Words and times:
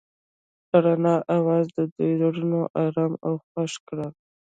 د 0.69 0.71
رڼا 0.85 1.15
اواز 1.37 1.65
د 1.77 1.79
دوی 1.93 2.11
زړونه 2.21 2.59
ارامه 2.83 3.17
او 3.27 3.33
خوښ 3.47 3.71
کړل. 3.87 4.11